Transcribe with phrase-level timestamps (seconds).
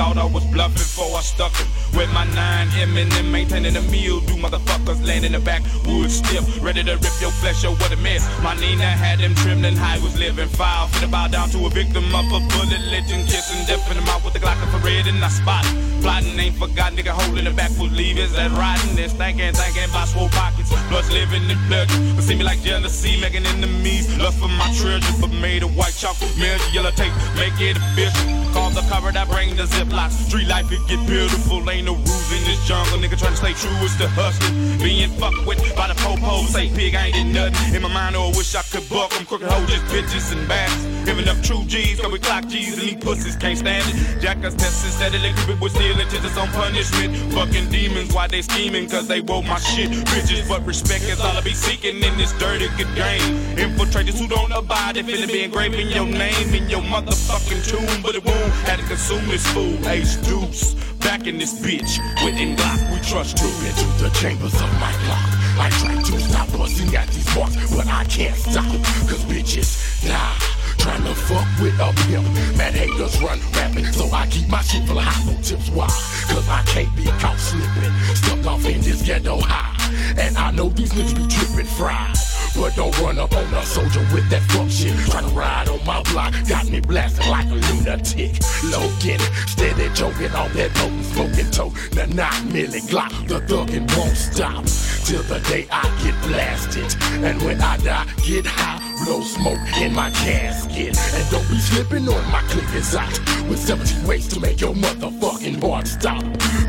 [0.00, 1.79] thought I was bluffing before I stuck him.
[1.94, 6.62] With my nine Eminem maintaining a meal, do motherfuckers land in the back, backwoods stiff,
[6.62, 8.22] ready to rip your flesh, yo, what a mess.
[8.42, 10.88] My Nina had him trimmed and high was living foul.
[10.88, 14.24] Finna bow down to a victim of a bullet, legend kissing death in the mouth
[14.24, 15.64] with the Glock red and I spot.
[16.00, 20.08] Plotting ain't forgot, nigga holding the back backwood leavers that riding this thinking, thinking about
[20.08, 20.70] swole pockets.
[20.88, 22.00] Plus living in pleasure.
[22.14, 24.08] But see me like jealousy, making enemies.
[24.18, 28.40] Lust for my treasure, but made of white chocolate, mirror, yellow tape, make it official.
[28.52, 30.12] Call the cover that bring the ziplocs.
[30.28, 31.68] Street life, it get beautiful.
[31.70, 32.98] Ain't no rules in this jungle.
[32.98, 34.78] Nigga trying to stay true, it's the hustling.
[34.78, 36.42] Being fucked with by the popo.
[36.46, 37.74] Say pig, I ain't did nothing.
[37.74, 39.26] In my mind, oh, I wish I could buck them.
[39.26, 41.04] Crooked hoes, just bitches and bastards.
[41.04, 44.20] Giving up true G's, cause we clock G's and these pussies can't stand it.
[44.20, 47.16] Jackers testing it with steel intentions on punishment.
[47.32, 48.88] Fucking demons, why they scheming?
[48.88, 49.90] Cause they woke my shit.
[49.90, 53.22] Bitches, but respect is all I be seeking in this dirty good game.
[53.56, 58.14] Infiltrators who don't abide, if it be engraving your name in your motherfucking tomb, but
[58.14, 59.76] it won't had to consume this fool.
[59.88, 61.98] Ace Deuce, back in this bitch.
[62.24, 63.46] With Glock, we trust too.
[63.66, 65.40] Into the chambers of my clock.
[65.58, 68.64] I try to stop busting at these marks, but I can't stop.
[69.08, 70.59] Cause bitches die.
[70.80, 72.26] Trying to fuck with a pimp.
[72.56, 75.68] Mad haters run rapping, so I keep my shit full of hot no tips.
[75.70, 75.86] Why?
[76.28, 77.92] Cause I can't be caught slipping.
[78.14, 79.76] Stuck off in this ghetto high.
[80.18, 82.16] And I know these niggas be tripping fried.
[82.56, 84.96] But don't run up on a soldier with that fuck shit.
[85.10, 88.40] Try to ride on my block, got me blasting like a lunatic.
[88.64, 91.70] Logan, steady joking on that potent smoking toe.
[91.92, 94.64] The nine milli Glock, the thuggin' won't stop
[95.04, 96.94] till the day I get blasted.
[97.24, 100.96] And when I die, get high, blow smoke in my casket.
[101.14, 105.60] And don't be slipping on my clip inside with 17 ways to make your motherfucking
[105.62, 106.22] heart stop,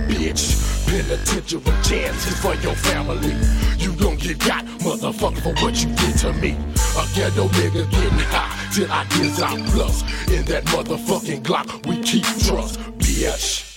[0.07, 0.59] bitch.
[0.87, 3.35] Penitentiary chances for your family.
[3.77, 6.51] You gon' get got, motherfucker, for what you did to me.
[6.97, 10.01] A ghetto nigga getting high till I get out plus.
[10.29, 13.67] In that motherfucking Glock, we keep trust, bitch.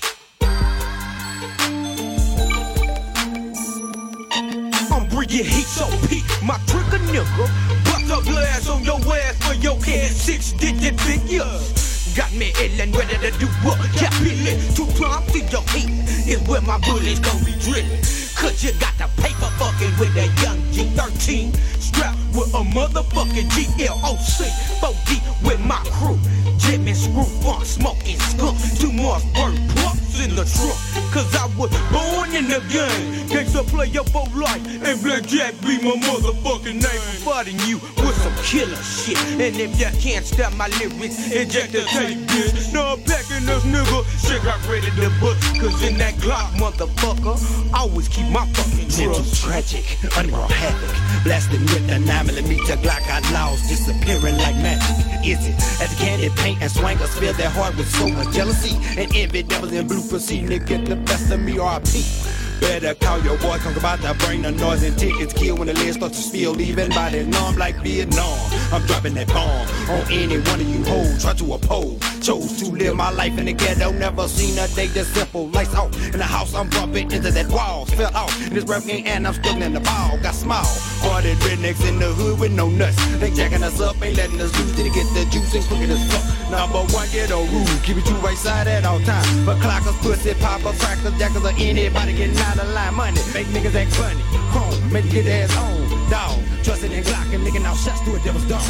[4.90, 7.83] I'm bringing heat so peak, my trigger nigga.
[8.04, 12.14] A glass on your ass for your head, six digit figures.
[12.14, 13.78] Got me ill and ready to do what?
[13.96, 15.90] Kept it two times to your heat
[16.28, 18.00] is where my bullets gon' be drilling.
[18.36, 24.50] Cause you got pay for fucking with that young G13 Strapped with a motherfucking GLOC
[24.80, 26.18] 4D with my crew.
[26.58, 28.58] Jimmy Screw Funk, smoking skunk.
[28.78, 30.78] Two more bird pups in the trunk.
[31.12, 33.28] Cause I was born in the game.
[33.28, 34.62] Gangsta play up for life.
[34.82, 37.02] And Blackjack be my motherfucking name.
[37.22, 39.18] Fighting you with some killer shit.
[39.38, 42.72] And if you can't stop my lyrics Inject the tape bitch.
[42.72, 44.04] Now I'm packing this nigga.
[44.26, 45.42] Shit got ready to bust.
[45.60, 47.36] Cause in that Glock motherfucker
[47.72, 51.24] I Always keep my fucking Mental trust tragic, underworld havoc.
[51.24, 54.96] Blasting with a 9 millimeter Glock I lost, disappearing like magic.
[55.24, 55.54] Is it?
[55.80, 59.42] As the candy paint and swangers fill their heart with so much jealousy and envy.
[59.42, 62.43] Devils in blue proceeding to get the best of me, RP.
[62.64, 65.34] Better call your boy, come about to bring the noise and tickets.
[65.34, 68.38] Kill when the lid starts to spill, leaving body numb like Vietnam.
[68.72, 71.22] I'm dropping that bomb on any one of you hoes.
[71.22, 72.00] Try to oppose.
[72.24, 75.48] Chose to live my life in the ghetto, never seen a day that's simple.
[75.48, 77.84] Lights out in the house, I'm bumping into that wall.
[77.84, 80.18] Fell out in this rap game and I'm stuck in the ball.
[80.22, 80.64] Got small,
[81.04, 82.96] hearted rednecks in the hood with no nuts.
[83.18, 84.74] They jacking us up, ain't letting us loose.
[84.74, 86.50] Did get the juice and crooked as fuck.
[86.50, 89.44] Number one ghetto rule, keep it to right side at all times.
[89.44, 92.94] But clockers, pussy, poppers, crackers, jackers, or anybody getting out of line.
[92.94, 94.22] Money, make niggas act funny.
[94.50, 96.10] Chrome, make get ass on.
[96.10, 98.62] Dog, trusting in Glock and nigga now shots to a devil's dog.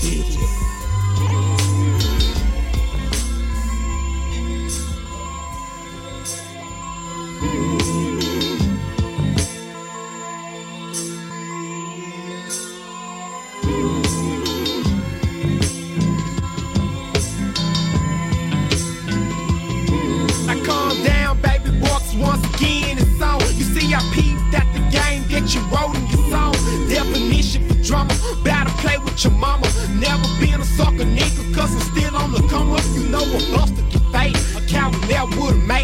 [0.00, 0.57] I
[29.18, 29.66] with your mama.
[29.98, 32.84] Never been a sucker nigga, cause I'm still on the come up.
[32.94, 35.77] You know a buster get fade, a coward never would've made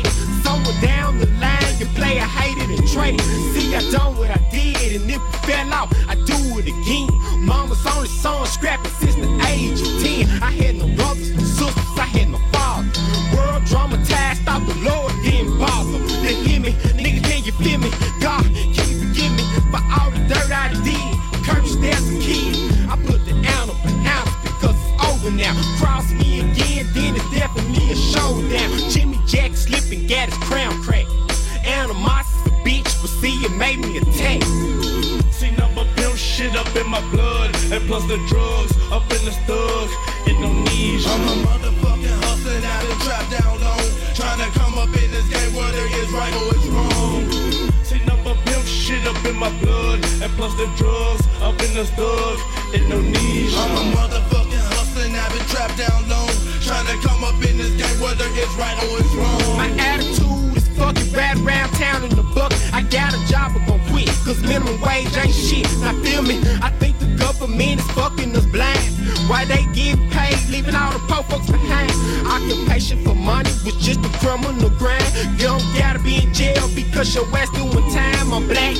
[73.64, 75.04] was just a criminal grind.
[75.40, 78.32] You don't gotta be in jail because your ass doing time.
[78.32, 78.76] I'm black,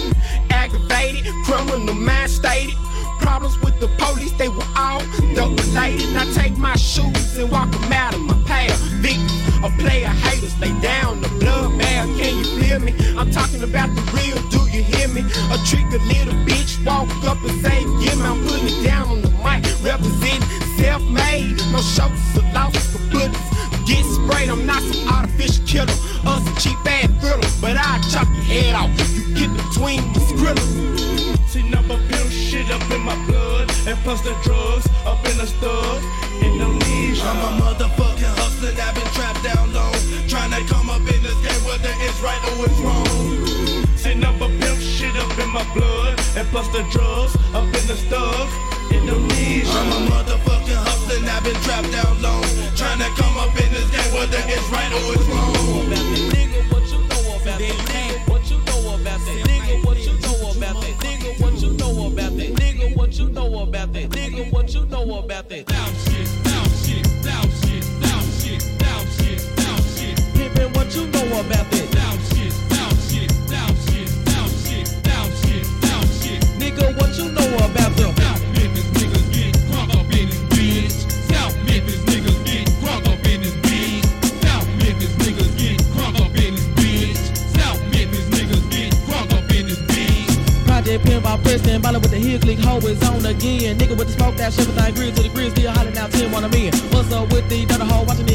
[0.51, 2.77] aggravated, criminal mind stated.
[3.21, 5.01] Problems with the police, they were all
[5.35, 6.17] dope related.
[6.17, 8.79] I take my shoes and walk them out of my path.
[9.01, 9.33] Victims
[9.65, 12.09] of player haters, lay down the blood bath.
[12.19, 12.93] Can you feel me?
[13.17, 15.23] I'm talking about the real, do you hear me?
[15.53, 16.34] A trick a little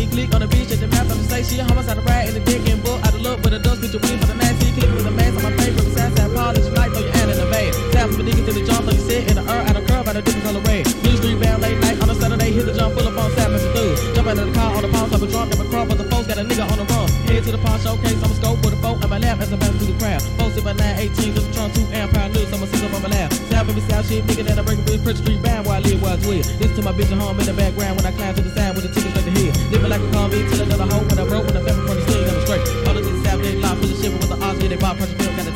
[0.10, 2.44] click on the beach at the map, I'm say shit, homicide a ride in the
[2.44, 4.72] dick and bull, out of luck with a dust, bitch, you win for the nasty,
[4.74, 7.14] click with the mask on my face, from the side side, polish, light, throw your
[7.14, 7.72] hand in the bag.
[7.94, 10.08] Tap the nigga to the jump, throw your set in the earth, out of curve,
[10.08, 10.84] out of different color red.
[11.04, 13.50] Blue street bound late night on a Saturday, hit the jump, full of phone, sap,
[13.54, 13.94] and through.
[14.16, 16.28] Jump out of the car on the top of drunk, never crumb, but the folks
[16.28, 17.08] got a nigga on the run.
[17.30, 19.54] Head to the pawn showcase, I'm a scope with a boat on my lap as
[19.54, 20.24] I pass through the crowd.
[20.50, 23.10] In my 918, to the trunk, 2 amp, pound news, I'ma sit up on my
[23.10, 23.29] lap.
[23.90, 26.38] Me, shit, I break a bitch, Pritchard Street bound while I live, where I dwell.
[26.38, 28.74] Listen to my bitch at home in the background when I climb to the side
[28.74, 29.54] with the tickets at the head.
[29.72, 32.04] Living like a convict till another hoe when I broke, when I fell from the
[32.06, 32.66] sting, I'm straight.
[32.88, 35.18] All of this they lie, push the shit with the odds, yeah, they bought, pressure
[35.18, 35.54] film, gotta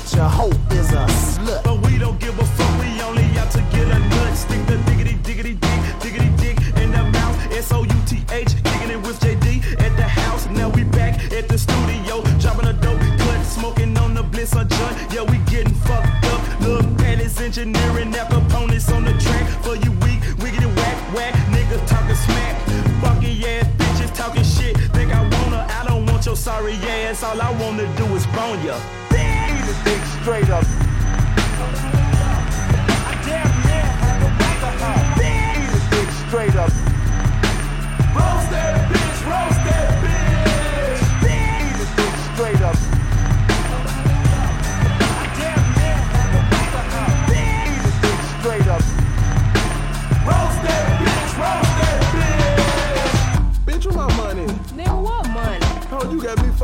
[0.00, 1.64] bitch, a is a slut.
[1.64, 4.36] But we don't give a fuck, we only out to get a nut.
[4.36, 7.36] Stick the diggity diggity dick, diggity dick in the mouth.
[7.52, 10.46] S O U T H, digging it with JD at the house.
[10.48, 14.68] Now we back at the studio, dropping a dope cut, smoking on the bliss on
[14.68, 14.96] joint.
[15.12, 16.60] Yeah, we getting fucked up.
[16.60, 19.46] Lil' Patty's engineering, now components on the track.
[19.62, 22.54] For you weak, wiggity whack whack, niggas talking smack.
[23.02, 24.76] Funky ass bitches talking shit.
[24.94, 27.22] Think I wanna, I don't want your sorry ass.
[27.22, 28.78] All I wanna do is bone ya.
[30.22, 30.89] Straight up.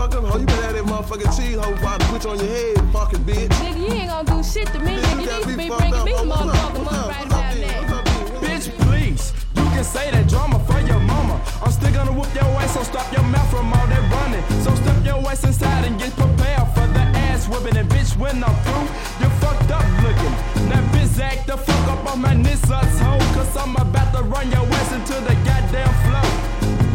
[0.09, 0.31] motherfucker.
[0.31, 3.21] Ho, you been at that motherfucking cheese hoe about to switch on your head, fucking
[3.21, 3.49] bitch.
[3.49, 4.97] Nigga, you ain't gonna do shit to me.
[4.97, 8.03] Nigga, you need to be bringing me the motherfucking money right now.
[8.41, 9.33] Bitch, please.
[9.57, 11.41] You can say that drama for your mama.
[11.63, 14.45] I'm still gonna whoop your ass, so stop your mouth from all that running.
[14.63, 17.77] So step your ass inside and get prepared for the ass whipping.
[17.77, 18.89] And bitch, when I'm through,
[19.21, 20.35] you're fucked up looking.
[20.69, 23.19] Now, bitch, act the fuck up on my Nissan's hoe.
[23.35, 26.29] Cause I'm about to run your ass into the goddamn flow.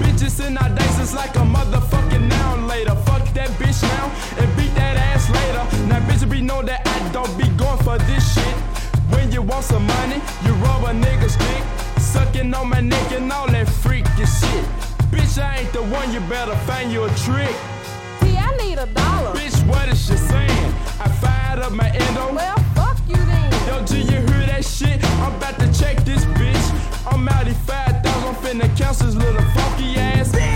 [0.01, 2.00] Bitches in our days is like a motherfucker
[2.51, 2.95] down later.
[3.05, 5.63] Fuck that bitch now and beat that ass later.
[5.87, 8.55] Now, bitch, be know that I don't be going for this shit.
[9.13, 11.63] When you want some money, you rub a nigga's dick.
[11.99, 14.65] Sucking on my neck and all that freaky shit.
[15.11, 17.55] Bitch, I ain't the one, you better find you a trick.
[18.21, 19.33] See, I need a dollar.
[19.35, 20.73] Bitch, what is she saying?
[20.99, 22.33] I fired up my endo.
[22.33, 23.51] Well, fuck you then.
[23.67, 25.03] Yo, do you hear that shit?
[25.23, 26.67] I'm about to check this bitch.
[27.11, 30.50] I'm out of 5,000, I'm finna count this little funky ass.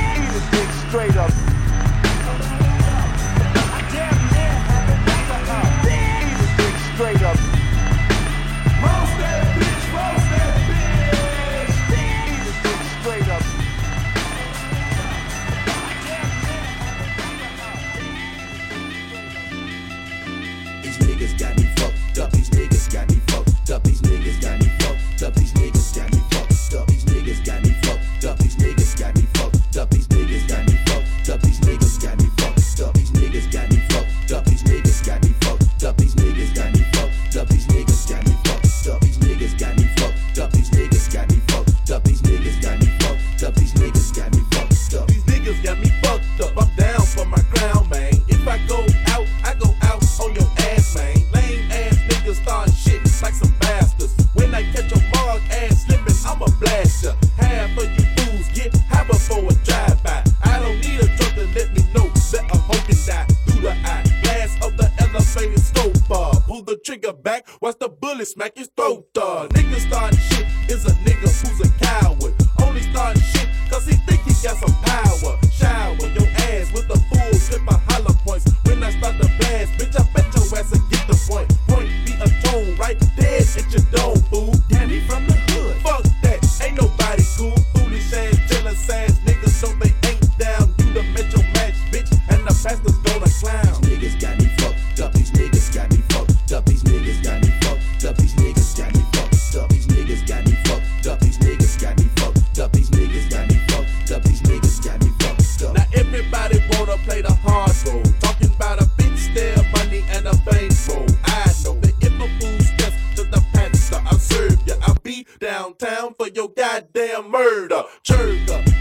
[115.39, 117.83] downtown for your goddamn murder.
[118.03, 118.74] Churga.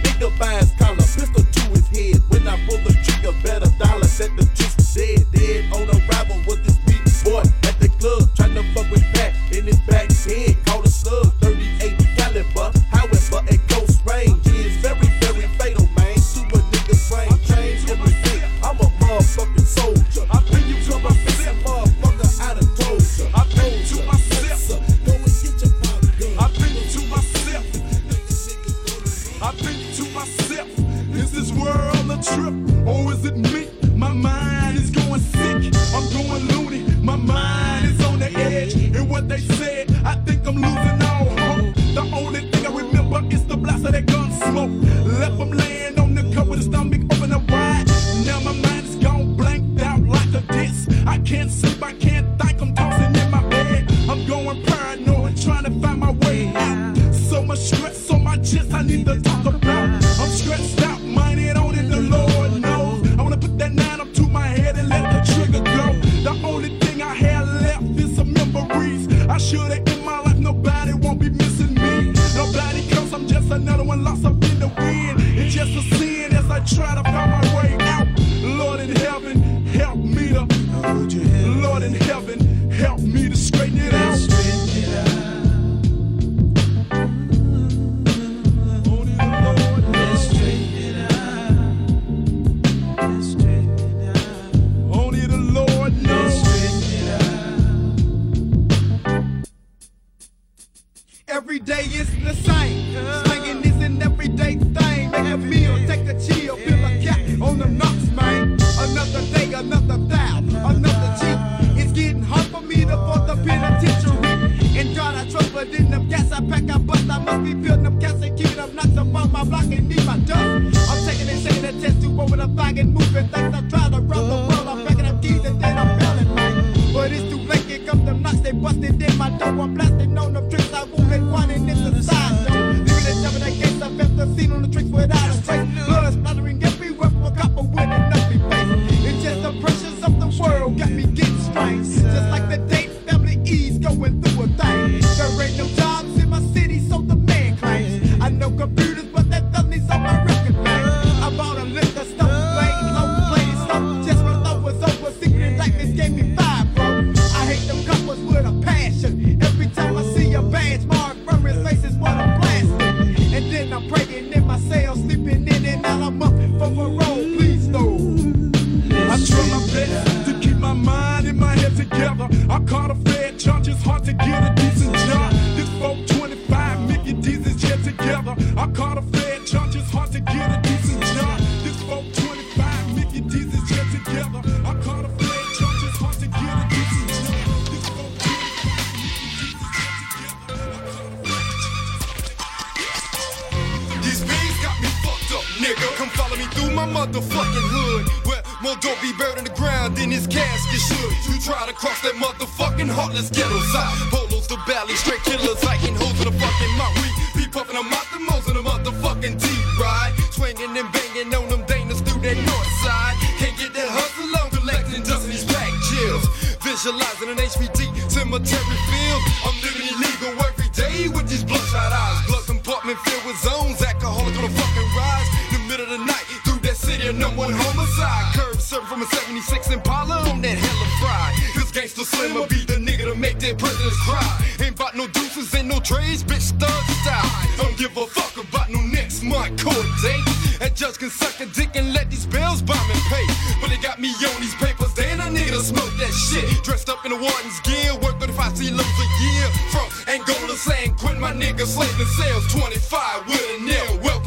[227.04, 228.34] That number one homicide.
[228.34, 231.36] Curb serving from a 76 Impala on that hella fry.
[231.54, 234.24] This gangster slimmer be the nigga to make their prisoners cry.
[234.60, 237.30] Ain't bought no deuces, ain't no trades, bitch thug style.
[237.58, 240.24] Don't give a fuck about no next month court date.
[240.60, 243.26] That judge can suck a dick and let these bills bomb and pay.
[243.60, 246.48] But they got me on these papers, ain't a nigga to smoke that shit.
[246.64, 249.46] Dressed up in a warden's gear, work 35 kilos a year.
[249.68, 252.48] From Angola, San Quentin, my nigga slaving sales.
[252.48, 254.00] 25 with a nail.
[254.00, 254.23] Welcome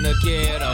[0.00, 0.72] in the ghetto.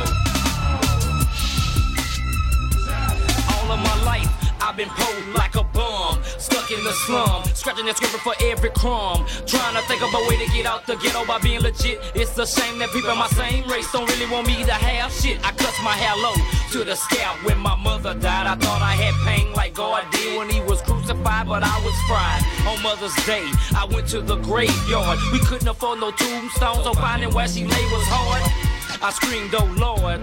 [3.55, 6.23] All of my life, I've been pulled like a bum.
[6.39, 9.27] Stuck in the slum, scratching and scraping for every crumb.
[9.47, 11.99] Trying to think of a way to get out the ghetto by being legit.
[12.15, 15.39] It's a shame that people my same race don't really want me to have shit.
[15.45, 16.35] I cuts my hair low
[16.73, 18.47] to the scalp when my mother died.
[18.47, 21.97] I thought I had pain like God did when he was crucified, but I was
[22.07, 22.43] fried.
[22.69, 25.19] On Mother's Day, I went to the graveyard.
[25.33, 28.76] We couldn't afford no tombstones, so finding where she lay was hard.
[29.03, 30.21] I screamed, oh Lord.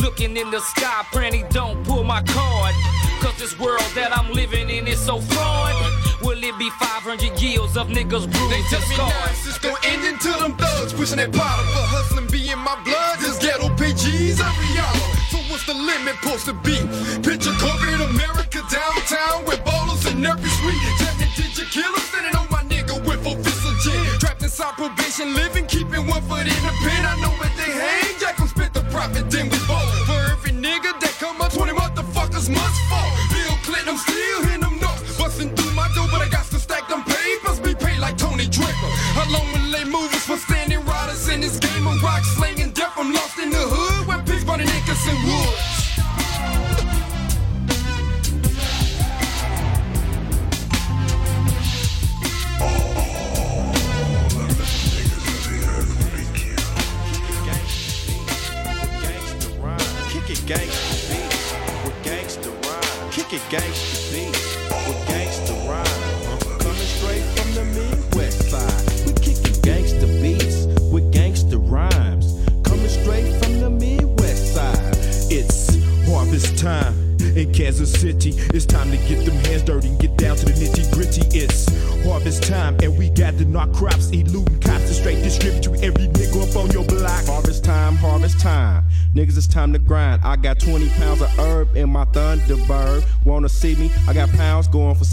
[0.00, 2.74] Looking in the sky, praying he don't pull my card.
[3.20, 5.74] Cause this world that I'm living in is so fraud.
[6.22, 9.78] Will it be 500 years of niggas bruised They tell me now it's just gonna
[9.86, 11.64] end until them thugs pushing that powder.
[11.72, 15.06] But hustling be in my blood, this ghetto PGs every hour.
[15.30, 16.76] So what's the limit supposed to be?
[17.22, 20.82] Picture corporate America downtown with bowlers in every suite.
[20.98, 22.47] Jamming digit killers, standing on
[24.58, 27.06] Inside probation, living, keeping one foot in the pen.
[27.06, 29.78] I know where they hang, Jack spit the profit, then we bowl.
[30.04, 32.87] For every nigga that come up, 20 motherfuckers must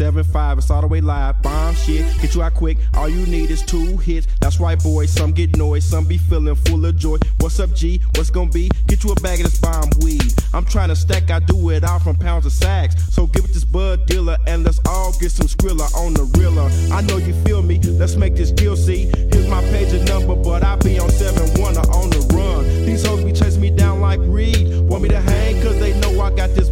[0.06, 0.58] 7.5.
[0.60, 1.42] It's all the way live.
[1.42, 2.78] Bomb shit, get you out quick.
[2.94, 4.28] All you need is two hits.
[4.40, 5.12] That's right, boys.
[5.12, 7.18] Some get noise, some be feeling full of joy.
[7.40, 8.02] What's up, G?
[8.16, 8.70] What's gonna be?
[8.88, 10.34] Get you a bag of this bomb weed.
[10.54, 12.96] I'm trying to stack, I do it all from pounds of sacks.
[13.12, 16.70] So give it this bud dealer and let's all get some skrilla on the reeler.
[16.94, 17.80] I know you feel me.
[17.82, 19.12] Let's make this deal, see.
[19.32, 22.86] Here's my page number, but I be on 7-1 or on the run.
[22.86, 24.88] These hoes be chasing me down like Reed.
[24.88, 26.70] Want me to hang cause they know I got this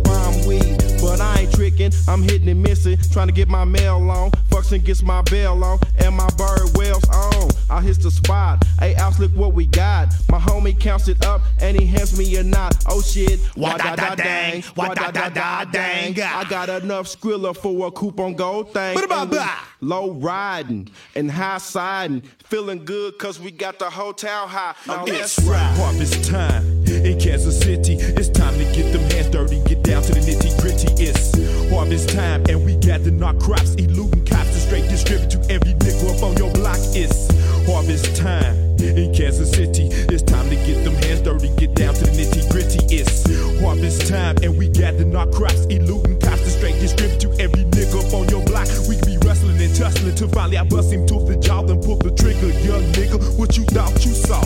[1.63, 1.91] tricking.
[2.07, 4.31] I'm hitting and missing, trying to get my mail on.
[4.49, 7.49] Fucking gets my bell on, and my bird wells on.
[7.69, 8.63] I hit the spot.
[8.79, 10.13] Hey, Ops, look what we got.
[10.29, 12.75] My homie counts it up, and he hands me a knot.
[12.87, 16.19] Oh shit, why da da dang, why da da da dang.
[16.19, 18.97] I got enough skrilla for a coupon gold thing.
[18.97, 19.39] And we
[19.81, 24.75] Low riding and high siding, feeling good cause we got the hotel high.
[24.87, 27.95] Oh, now It's harvest time in Kansas City.
[27.95, 31.03] It's time to get them hands dirty, get down to the nitty gritty.
[31.03, 31.42] It's
[31.73, 36.15] harvest time, and we gathering our crops, eluding cops to straight distribute to every nigga
[36.15, 36.77] up on your block.
[36.93, 37.27] It's
[37.65, 39.87] harvest time in Kansas City.
[40.13, 42.79] It's time to get them hands dirty, get down to the nitty gritty.
[42.93, 43.25] It's
[43.59, 48.05] harvest time, and we gathering our crops, eluding cops to straight distribute to every nigga
[48.05, 48.67] up on your block.
[48.87, 51.97] We be wrestling and tussling till finally I bust him tooth and jaw, then pull
[51.97, 53.17] the trigger, young nigga.
[53.37, 54.43] What you thought you saw?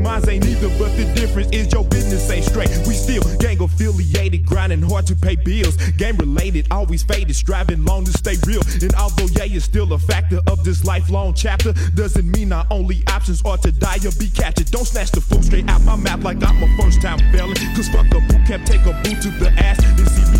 [0.00, 2.70] And mine ain't either, but the difference is your business ain't straight.
[2.86, 5.76] We still gang affiliated, grinding hard to pay bills.
[5.98, 8.62] Game related, always faded, striving long to stay real.
[8.80, 13.02] And although yeah, it's still a factor of this lifelong chapter, doesn't mean our only
[13.08, 14.70] options are to die or be captured.
[14.70, 17.56] Don't snatch the food straight out my mouth like I'm a first time felon.
[17.76, 19.78] Cause fuck a boot camp, take a boot to the ass,
[20.14, 20.39] see me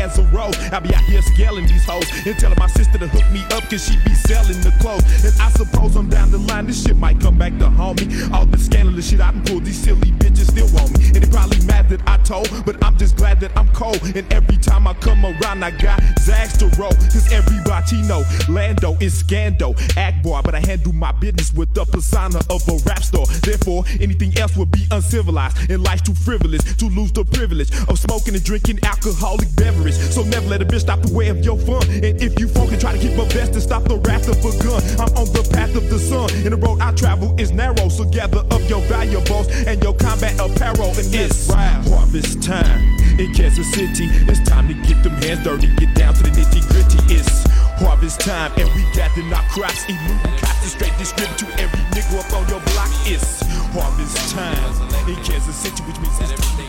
[0.00, 0.56] as a rose.
[0.72, 3.68] I be out here scaling these hoes and telling my sister to hook me up
[3.68, 5.04] cause she be selling the clothes.
[5.24, 8.22] And I suppose I'm down the line, this shit might come back to haunt me.
[8.32, 11.06] All the scandalous shit I done pulled, these silly bitches still want me.
[11.06, 14.00] And they probably mad that I told, but I'm just glad that I'm cold.
[14.14, 16.92] And every time I come around, I got Zags to roll.
[17.12, 21.84] Cause everybody know Lando is scando, act boy, but I handle my business with the
[21.84, 23.26] persona of a rap star.
[23.42, 27.98] Therefore, anything else would be uncivilized and life's too frivolous to lose the privilege of
[27.98, 29.48] smoking and drinking alcoholic
[29.90, 30.12] beverage.
[30.12, 31.82] So never let a bitch stop the way of your fun.
[31.90, 34.38] And if you funk and try to keep a vest and stop the wrath of
[34.38, 36.30] a gun, I'm on the path of the sun.
[36.44, 40.38] And the road I travel is narrow, so gather up your valuables and your combat
[40.38, 40.90] apparel.
[40.96, 41.82] And it's right.
[41.88, 42.80] harvest time
[43.18, 44.06] in Kansas City.
[44.28, 46.98] It's time to get them hands dirty, get down to the nitty gritty.
[47.14, 47.44] It's
[47.80, 52.20] harvest time, and we gather our crops, eluding cops to straight distribute to every nigga
[52.20, 52.90] up on your block.
[53.06, 56.59] It's harvest time in Kansas City, which means it's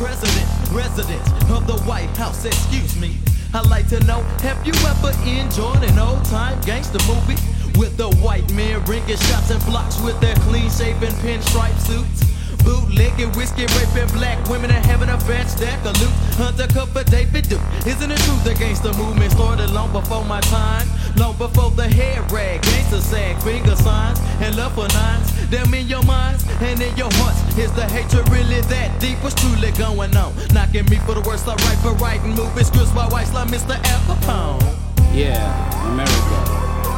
[0.00, 1.20] President, resident
[1.52, 2.46] of the White House.
[2.46, 3.18] Excuse me.
[3.52, 7.36] I'd like to know, have you ever enjoyed an old-time gangster movie
[7.78, 12.24] with the white men ringing shots and blocks with their clean-shaven pinstripe suits?
[12.64, 16.48] Bootlegging, whiskey, raping black women and having a fat stack of loot.
[16.48, 17.60] Undercover David Duke.
[17.86, 20.88] Isn't it true the gangster movement started long before my time?
[21.16, 25.29] Long before the head rag, gangster sag, finger signs, and love for nines.
[25.50, 27.42] Them in your minds and in your hearts.
[27.58, 29.18] Is the hatred really that deep?
[29.18, 30.30] What's truly going on?
[30.54, 32.68] Knocking me for the worst, I write for writing movies.
[32.70, 33.74] Scripts by whites like Mr.
[33.74, 34.62] Al Capone.
[35.10, 35.42] Yeah,
[35.90, 36.38] America,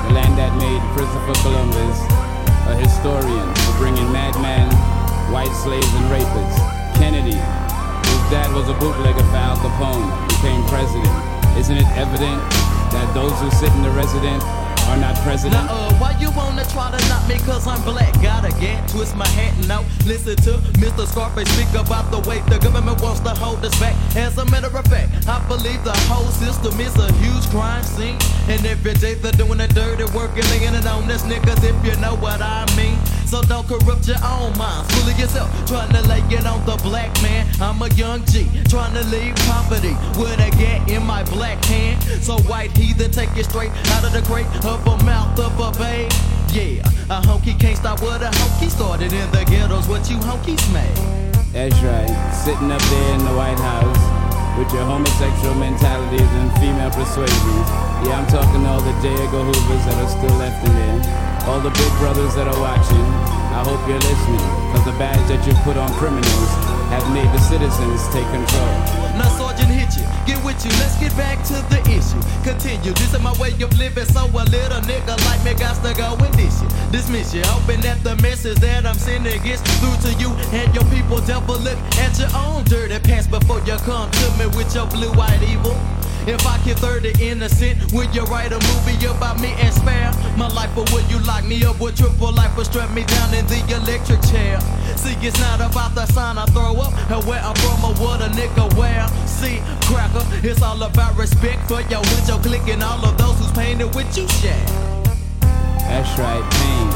[0.04, 1.96] the land that made Christopher Columbus
[2.68, 4.68] a historian for bringing madmen,
[5.32, 6.60] white slaves, and rapists.
[7.00, 11.08] Kennedy, whose dad was a bootlegger for Al Capone, became president.
[11.56, 12.36] Isn't it evident
[12.92, 14.44] that those who sit in the resident
[14.88, 15.66] are not president?
[15.68, 18.12] Uh, why you wanna try to knock me cause I'm black?
[18.22, 19.84] Gotta get, twist my hat and out.
[20.06, 21.06] Listen to Mr.
[21.06, 23.94] Scarface speak about the way the government wants to hold us back.
[24.16, 28.18] As a matter of fact, I believe the whole system is a huge crime scene.
[28.48, 31.76] And every day they're doing the dirty work and laying it on us niggas if
[31.84, 32.98] you know what I mean.
[33.32, 34.92] So don't corrupt your own minds.
[34.92, 37.48] Fully yourself, trying to lay it on the black man.
[37.62, 42.02] I'm a young G, trying to leave poverty with a gat in my black hand.
[42.20, 45.72] So white heathen, take it straight out of the crate of a mouth of a
[45.80, 46.12] babe.
[46.52, 49.88] Yeah, a honky can't stop what a honky started in the ghettos.
[49.88, 50.92] What you honkies made?
[51.56, 52.12] That's right,
[52.44, 57.66] sitting up there in the White House with your homosexual mentalities and female persuasions.
[58.04, 58.92] Yeah, I'm talking to all the.
[59.08, 61.31] Edgar Hoovers that are still left in there.
[61.44, 63.06] All the big brothers that are watching.
[63.52, 66.50] I hope you're listening, cause the badge that you put on criminals
[66.88, 68.72] have made the citizens take control.
[69.12, 70.06] Now, Sergeant, hit you.
[70.24, 70.72] Get with you.
[70.80, 72.16] Let's get back to the issue.
[72.46, 72.96] Continue.
[72.96, 76.16] This is my way of living, so a little nigga like me got to go
[76.16, 76.68] and dish you.
[76.88, 77.42] Dismiss you.
[77.52, 81.20] Hoping that the message that I'm sending gets through to you and your people.
[81.28, 85.42] Devil, look at your own dirty pants before you come to me with your blue-eyed
[85.44, 85.76] evil.
[86.24, 90.46] If I can thirty innocent, would you write a movie about me and spare my
[90.46, 90.70] life?
[90.78, 93.58] Or would you lock me up with triple life or strap me down in the
[93.74, 94.60] electric chair?
[94.94, 98.22] See, it's not about the sign I throw up and where I'm from or what
[98.22, 99.02] a nigga wear.
[99.26, 99.58] See,
[99.90, 103.92] cracker, it's all about respect for your window click and all of those who's painted
[103.94, 104.62] with you shit.
[105.90, 106.86] That's right, pain.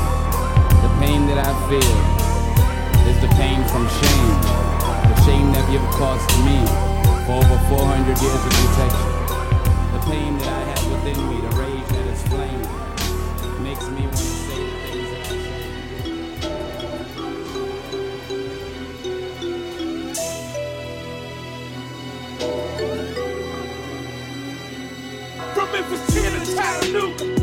[0.87, 1.99] The pain that I feel
[3.11, 4.39] is the pain from shame.
[5.11, 6.63] The shame that you've caused me
[7.27, 9.16] for over 400 years of detection
[10.07, 12.71] pain that I have within me, the rage that is flaming,
[13.63, 15.45] makes me want to say the things that I
[25.55, 27.36] From Memphis, to Chattanooga.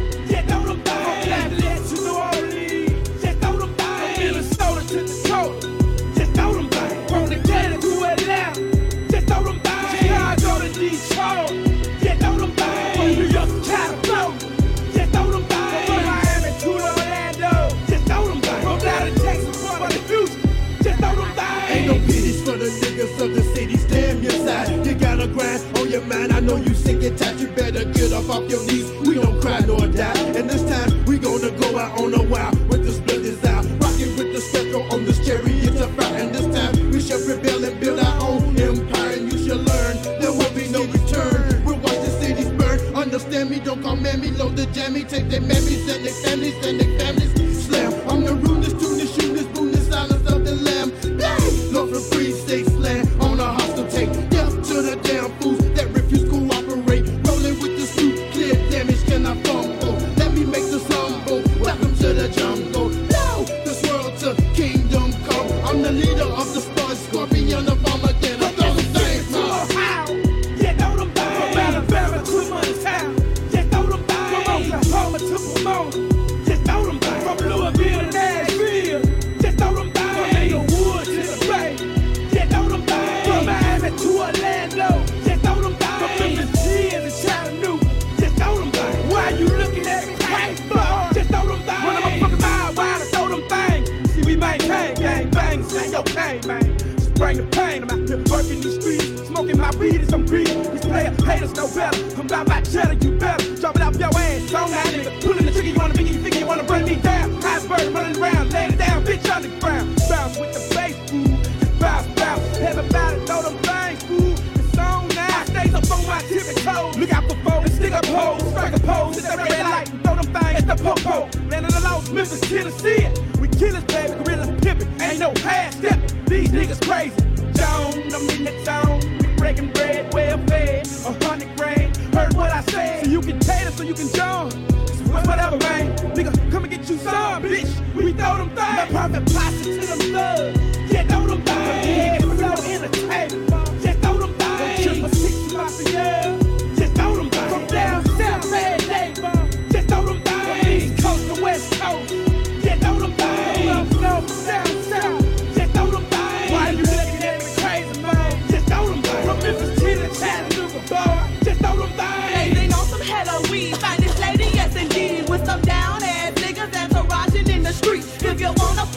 [26.44, 28.92] know you sick and tired, you better get up off your knees.
[29.08, 30.20] We don't cry nor die.
[30.38, 33.66] And this time we gonna go out on a wild with the split is out.
[33.82, 36.18] Rocking with the spectrum on this chariot of fire.
[36.18, 39.12] And this time we shall rebel and build our own empire.
[39.12, 41.64] And you shall learn there will be no return.
[41.66, 42.80] We'll watch the cities burn.
[42.96, 46.80] Understand me, don't call mammy, load the jammy, take their mammies and their families and
[46.80, 47.66] their families.
[47.66, 47.93] Slam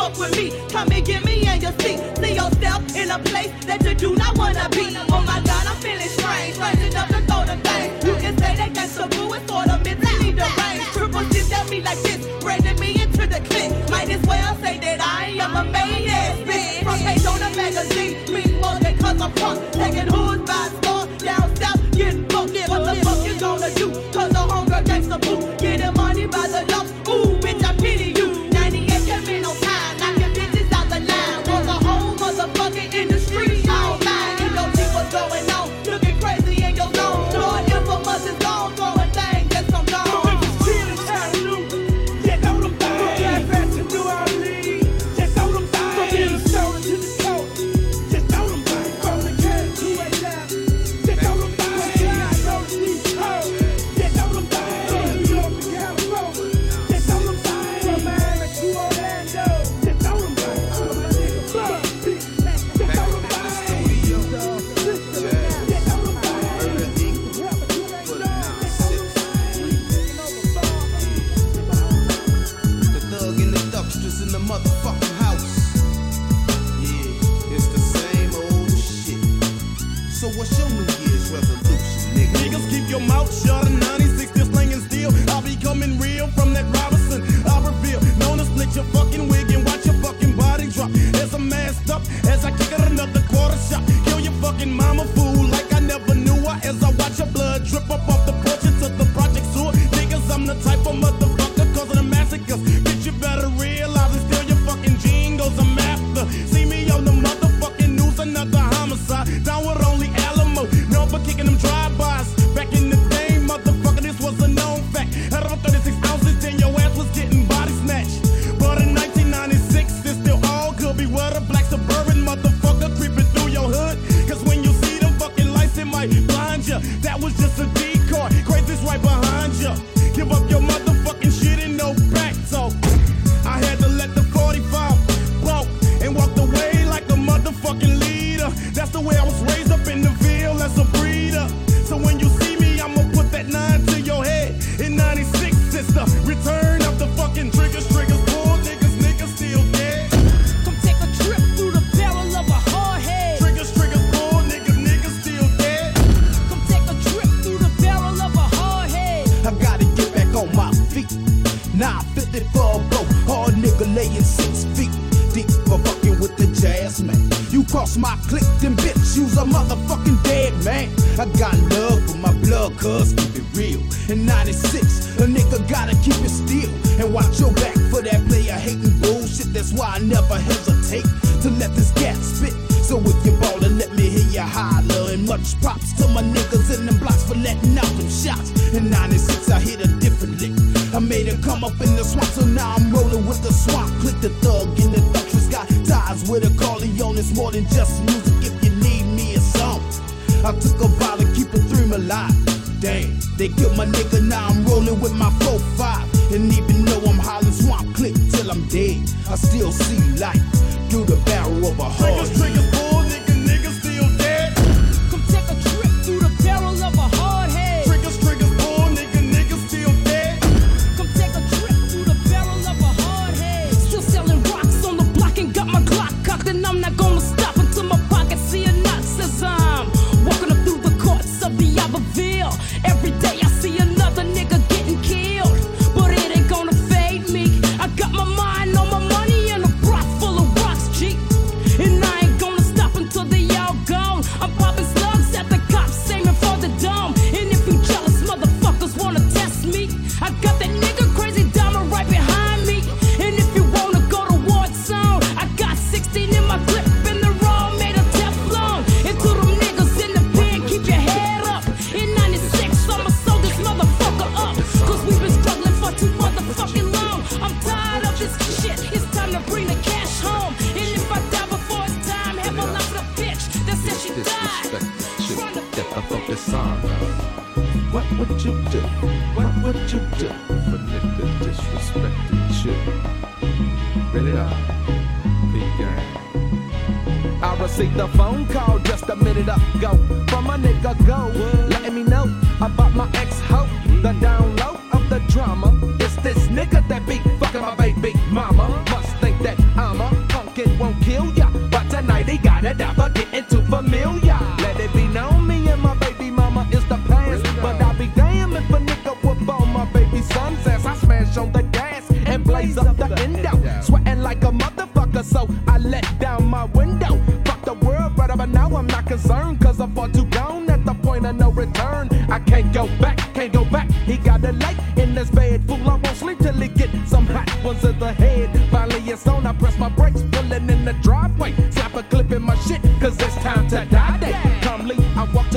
[0.07, 0.53] fuck with me.
[0.69, 1.99] Come and get me in your seat.
[2.19, 4.97] See yourself in a place that you do not wanna be.
[5.11, 6.57] Oh my god, I'm feeling strange.
[6.59, 8.07] Rising up to throw the thing.
[8.07, 10.93] You can say that that's taboo, it's sort of mentally deranged.
[10.93, 13.73] Triple G's at me like this, bringing me into the clique.
[13.91, 16.83] Might as well say that I am a main ass bitch.
[16.83, 19.73] front page on a magazine, mean more than cause I'm punk.
[19.73, 20.26] Taking who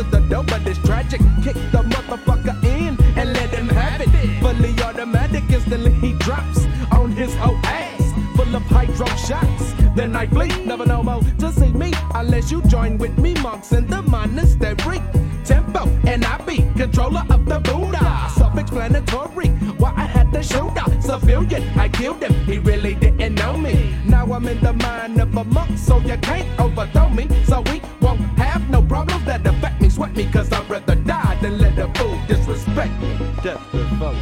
[0.04, 1.20] to the door, but it's tragic.
[1.44, 4.10] Kick the motherfucker in and let him have it.
[4.42, 8.04] Fully automatic, instantly he drops on his whole ass.
[8.36, 9.74] Full of hydro shots.
[9.96, 13.74] Then I flee, never no more to see me unless you join with me, monks
[13.74, 15.02] in the monastery.
[15.44, 18.30] Tempo and I be controller of the Buddha.
[18.38, 19.50] Self-explanatory.
[19.82, 21.64] Why I had to shoot a civilian.
[21.78, 22.34] I killed him.
[22.46, 23.96] He really didn't know me.
[24.06, 26.48] Now I'm in the mind of a monk, so you can't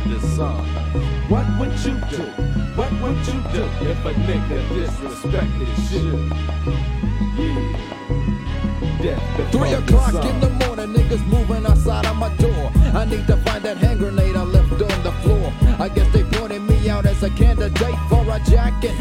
[0.07, 0.65] this song.
[1.27, 2.23] What would you do?
[2.75, 6.29] What would you do if a nigga disrespected you?
[9.03, 9.19] Yeah.
[9.51, 12.71] Three o'clock in the morning, niggas moving outside of my door.
[12.93, 15.53] I need to find that hand grenade I left on the floor.
[15.79, 18.95] I guess they pointed me out as a candidate for a jacket.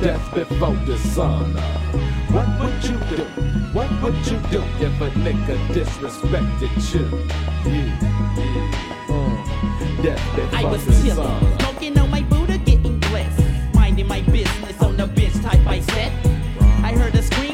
[0.00, 1.60] death before dishonor.
[2.30, 3.22] What would you do?
[3.72, 7.06] What would you do if a nigga disrespected you?
[7.70, 14.08] Yeah, yeah, uh, death before I was chillin', smoking on my Buddha, getting blessed, minding
[14.08, 16.12] my business on the bitch type I set.
[16.82, 17.45] I heard a scream.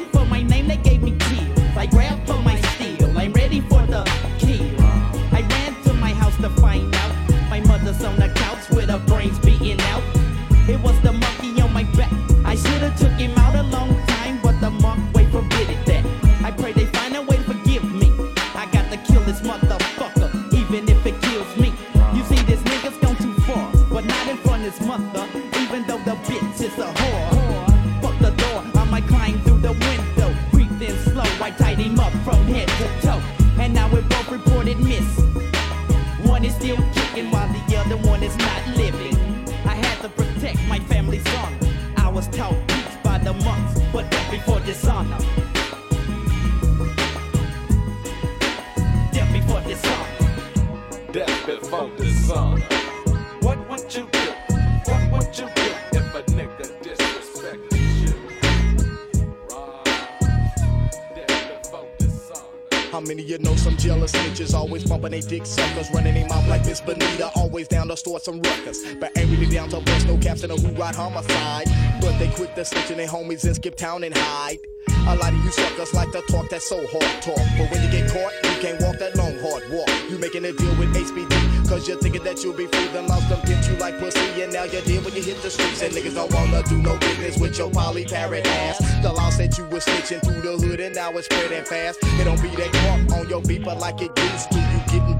[63.62, 67.68] Some jealous bitches always bumping they dick suckers, running their mouth like Miss Bonita, always
[67.68, 70.56] down to store some ruckus, but ain't really down to bust no caps in a
[70.56, 71.68] who ride homicide.
[72.00, 74.58] But they quit the snitching their homies and skip town and hide.
[75.06, 77.90] A lot of you suckers like to talk that so hard talk, but when you
[77.90, 78.32] get caught,
[78.62, 79.90] can't walk that long hard walk.
[80.08, 82.86] You making a deal with HBD, cause you're thinking that you'll be free.
[82.94, 85.82] Them them get you like pussy, and now you're dead when you hit the streets.
[85.82, 88.78] And niggas don't wanna do no business with your poly parrot ass.
[89.02, 91.98] The law said you was snitching through the hood, and now it's spreading fast.
[92.02, 94.14] It don't be that caught on your beeper like it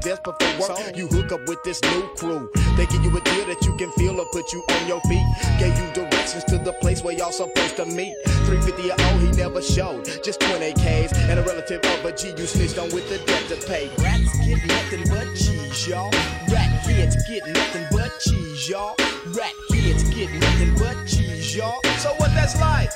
[0.03, 2.51] desperate for work, you hook up with this new crew.
[2.75, 5.25] They give you a deal that you can feel or put you on your feet.
[5.57, 8.15] Gave you directions to the place where y'all supposed to meet.
[8.45, 10.05] 350 a O, he never showed.
[10.23, 13.47] Just 20 Ks and a relative of a G you snitched on with the debt
[13.47, 13.89] to pay.
[14.03, 16.11] Rats get nothing but cheese, y'all.
[16.51, 18.95] Rat heads get nothing but cheese, y'all.
[19.33, 21.81] Rat heads get nothing but cheese, y'all.
[21.99, 22.91] So what that's like?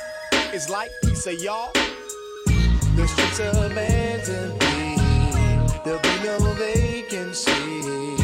[0.52, 1.72] It's like of y'all.
[2.96, 4.97] The streets are abandoned.
[5.88, 8.17] There'll be no vacancy.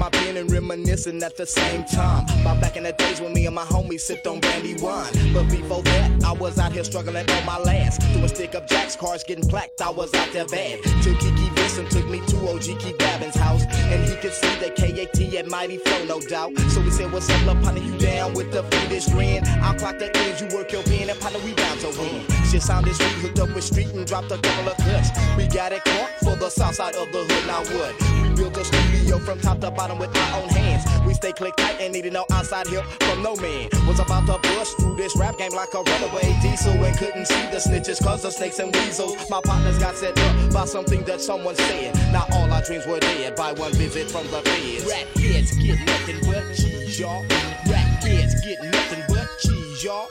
[0.00, 2.24] My pen and reminiscing at the same time.
[2.40, 5.12] About back in the days when me and my homies sipped on brandy wine.
[5.34, 8.00] But before that, I was out here struggling on my last.
[8.14, 9.82] Doing stick up jacks, cars getting placked.
[9.82, 10.82] I was out there bad.
[11.02, 13.64] Till Kiki Vincent took me to OG Keith Babin's house.
[13.92, 16.58] And he could see the KAT at Mighty Flow, no doubt.
[16.70, 17.82] So we said, What's up, love, partner?
[17.82, 19.44] You down with the foolish grin?
[19.60, 22.39] I'll clock the ends, you work your pen, and partner, we bound to win.
[22.50, 25.10] Shit sounded sweet, hooked up with street and dropped a couple of cuts.
[25.36, 27.94] We got it caught for the south side of the hood, now what?
[28.24, 30.82] We built a studio from top to bottom with our own hands.
[31.06, 33.68] We stay click tight and needed no outside help from no man.
[33.86, 37.46] Was about to bust through this rap game like a runaway diesel and couldn't see
[37.54, 39.30] the snitches cause the snakes and weasels.
[39.30, 41.94] My partners got set up by something that someone said.
[42.10, 44.86] Now all our dreams were dead by one visit from the feds.
[44.90, 47.22] Rat heads get nothing but cheese, y'all.
[47.70, 50.08] Rat heads get nothing but cheese, y'all.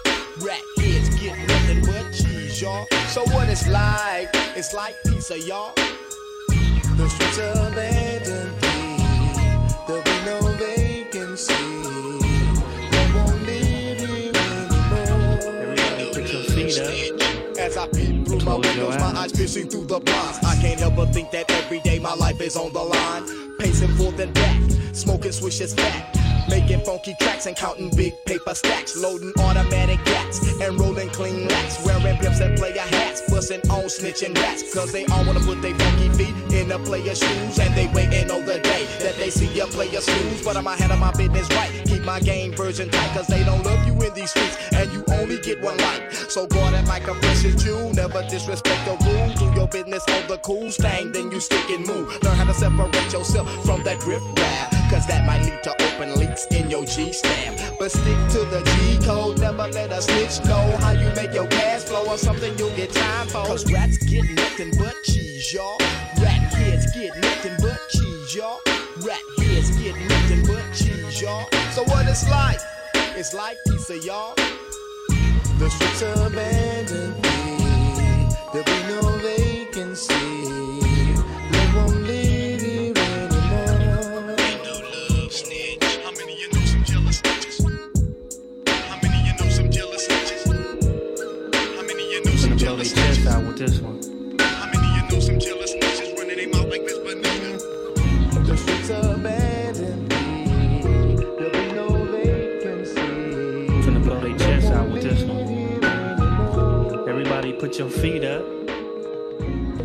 [2.61, 2.87] Y'all.
[3.07, 4.29] So what it's like?
[4.55, 5.73] It's like pizza, y'all.
[5.75, 8.53] The streets are abandoned.
[9.87, 11.53] There'll be no vacancy.
[12.91, 16.13] They won't live here anymore.
[16.13, 17.57] Put your feet up.
[17.57, 20.39] As I peep through my windows, my eyes piercing through the blinds.
[20.43, 23.57] I can't help but think that every day my life is on the line.
[23.59, 24.61] Pacing forth and back,
[24.93, 26.18] smoking swishes fat.
[26.49, 28.97] Making funky tracks and counting big paper stacks.
[28.97, 31.85] Loading automatic gats and rolling clean lats.
[31.85, 33.21] Wearing pimps and player hats.
[33.29, 34.73] Busting on snitching rats.
[34.73, 37.59] Cause they all wanna put their funky feet in a player's shoes.
[37.59, 40.43] And they waiting all the day that they see a player snooze.
[40.43, 41.69] But I'ma handle my business right.
[41.85, 43.13] Keep my game version tight.
[43.13, 44.57] Cause they don't love you in these streets.
[44.73, 46.29] And you only get one life.
[46.31, 47.93] So guard it like a precious jewel.
[47.93, 49.35] Never disrespect the rules.
[49.39, 51.11] Do your business on the cool thing.
[51.11, 52.21] Then you stick and move.
[52.23, 54.78] Learn how to separate yourself from that drift rap.
[54.89, 57.59] Cause that might lead to open leaks in your G stamp.
[57.77, 61.47] But stick to the G code, never let a snitch know how you make your
[61.47, 63.45] cash flow or something you'll get time for.
[63.45, 65.77] Cause rats get nothing but cheese, y'all.
[66.21, 68.59] Rat kids get nothing but cheese, y'all.
[69.05, 71.47] Rat heads get nothing but cheese, y'all.
[71.71, 72.59] So what it's like?
[73.15, 74.33] It's like pizza, y'all.
[75.59, 77.15] The streets abandoned.
[78.51, 79.18] There'll be no
[108.01, 108.45] feet up.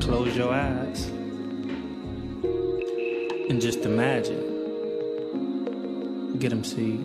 [0.01, 1.07] Close your eyes.
[3.51, 4.53] And just imagine.
[6.39, 7.01] Get them seed.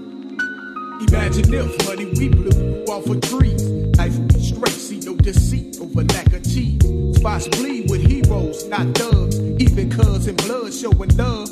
[1.07, 3.63] Imagine if money we blew off of trees.
[3.97, 6.79] Life be straight, see no deceit over lack of cheese.
[7.17, 9.39] Spots bleed with heroes, not thugs.
[9.39, 11.49] Even cuz and blood showing love.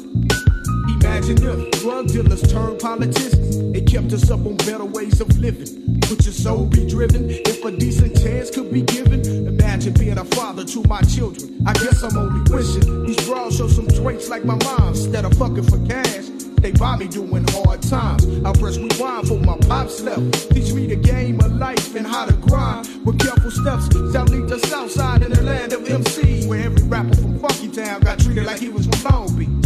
[0.88, 3.58] Imagine if drug dealers turned politicians.
[3.76, 6.00] It kept us up on better ways of living.
[6.10, 9.20] Would your soul be driven if a decent chance could be given?
[9.48, 11.62] Imagine being a father to my children.
[11.68, 15.04] I guess I'm only wishing these bras show some traits like my mom's.
[15.06, 16.30] Instead of fucking for cash,
[16.62, 18.26] they buy me doing hard times.
[18.46, 20.52] I press rewind for my pops left.
[20.52, 22.88] Teach me the game of life and how to grind.
[23.06, 26.48] With careful steps, shall lead the south side in the land of MCs.
[26.48, 29.57] Where every rapper from Funky Town got treated like he was from Long Beach.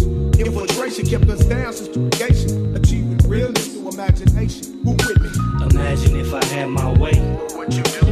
[0.52, 2.76] Infiltration kept us down since segregation.
[2.76, 4.82] Achieving realness through imagination.
[4.84, 5.30] Who with me?
[5.72, 7.14] Imagine if I had my way.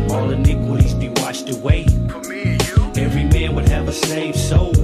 [0.09, 1.85] All iniquities be washed away.
[2.07, 3.03] For me and you.
[3.03, 4.78] Every man would have a saved soul.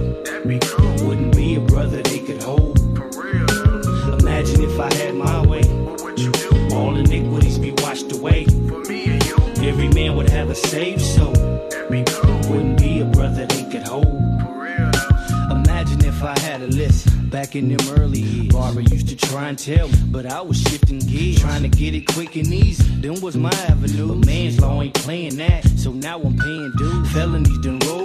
[17.56, 18.53] In them early years.
[18.53, 21.95] Barbara used to try and tell me, but I was shifting gears, trying to get
[21.95, 22.84] it quick and easy.
[23.01, 24.08] Then was my avenue.
[24.08, 27.12] But man's law ain't playing that, so now I'm paying dues.
[27.12, 28.05] Felonies done roll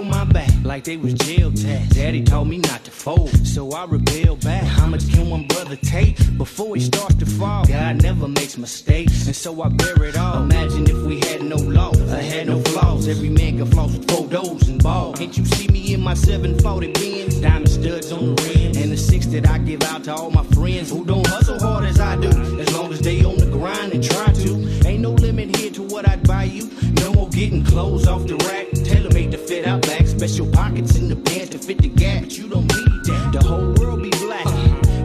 [0.71, 1.89] like they was jail tax.
[1.89, 4.63] Daddy told me not to fold, so I rebel back.
[4.63, 7.65] How much can one brother take before he starts to fall?
[7.65, 10.43] God never makes mistakes, and so I bear it all.
[10.43, 13.09] Imagine if we had no law, I had no flaws.
[13.09, 15.19] Every man can floss with photos and balls.
[15.19, 17.41] Can't you see me in my 740 Benz?
[17.41, 20.45] Diamond studs on the rims, and the six that I give out to all my
[20.55, 22.29] friends who don't hustle hard as I do.
[22.61, 24.87] As long as they on the grind and try to.
[24.87, 26.71] Ain't no limit here to what I'd buy you.
[27.41, 28.69] Getting clothes off the rack.
[28.85, 30.05] Tailor made to fit out back.
[30.05, 32.21] Special pockets in the pants to fit the gap.
[32.21, 33.31] But you don't need that.
[33.33, 34.45] The whole world be black.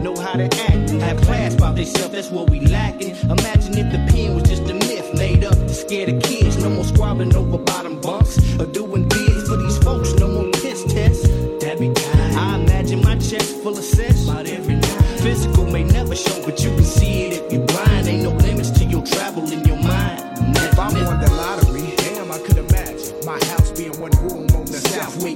[0.03, 0.91] Know how to act.
[1.01, 2.13] Have class about themselves.
[2.13, 3.15] That's what we lacking.
[3.23, 6.61] Imagine if the pen was just a myth made up to scare the kids.
[6.61, 10.13] No more squabbling over bottom bunks or doing bids for these folks.
[10.13, 11.27] No more piss tests.
[11.63, 12.37] That be kind.
[12.37, 14.29] I imagine my chest full of sex.
[15.23, 16.69] Physical may never show, but you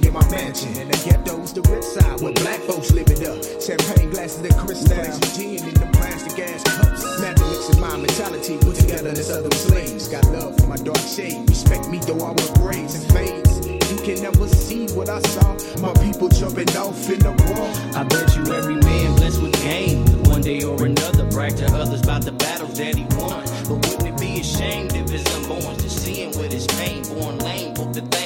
[0.00, 0.76] wing of my mansion.
[0.78, 3.38] And the ghetto's the red side where black folks living up.
[3.60, 7.20] Champagne glasses and crystals, gin in the plastic ass cups.
[7.20, 10.08] Magic mixing my mentality put together of other slaves.
[10.08, 13.66] Got love for my dark shade, respect me though I wear braids and fades.
[13.66, 15.56] You can never see what I saw.
[15.80, 17.70] My people jumping off in the wall.
[17.94, 20.04] I bet you every man blessed with game.
[20.24, 23.44] One day or another, brag to others about the battles that he won.
[23.68, 27.02] But wouldn't it be a shame if his unborn to see him with his pain
[27.14, 28.21] born lame for the things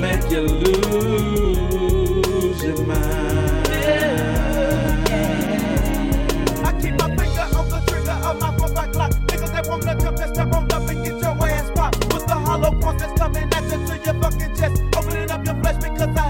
[0.00, 1.82] make you lose
[2.62, 3.68] your mind.
[6.64, 9.12] I keep my finger on the trigger of my four clock.
[9.28, 12.12] Niggas that wanna jump that step on up and get your ass popped.
[12.14, 14.82] With the hollow points that's coming at you to your fucking chest.
[14.96, 16.29] Opening up your flesh because I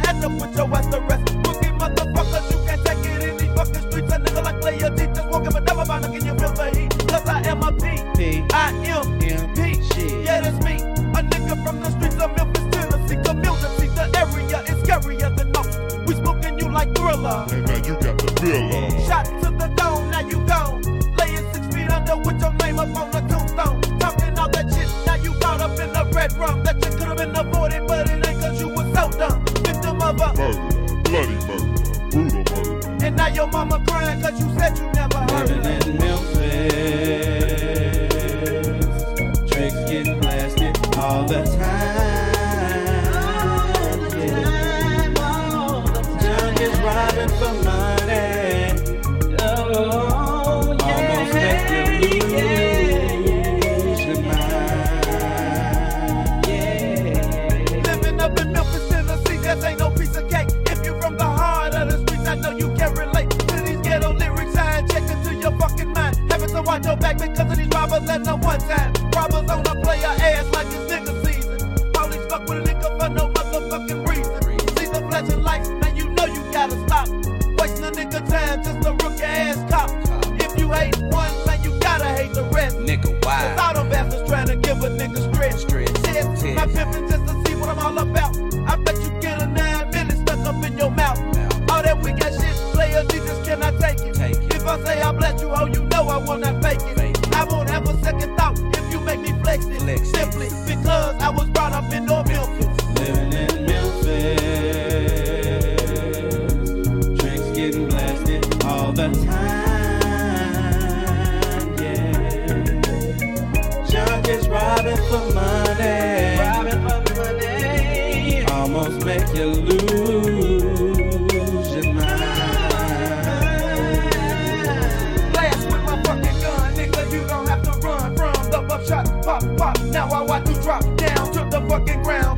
[41.10, 41.58] all the time.
[44.16, 45.12] Yeah.
[46.22, 48.28] John gets robbing for money.
[49.40, 51.84] Oh, Almost make you
[53.66, 55.16] lose your mind.
[57.86, 60.48] Living up in Memphis, Tennessee, just ain't no piece of cake.
[60.66, 63.78] If you from the heart of the streets, I know you can relate to these
[63.78, 64.56] ghetto lyrics.
[64.56, 66.16] I inject into your fucking mind.
[66.30, 68.92] Having to watch your back because of these robbers at no one time.
[69.16, 70.39] Robbers on a player ass